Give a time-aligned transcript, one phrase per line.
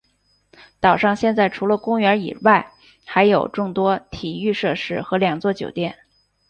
[0.79, 2.71] 岛上现在除了公园之外
[3.05, 5.95] 还有众多体育设施和两座酒店。